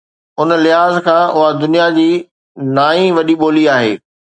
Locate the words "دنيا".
1.61-1.87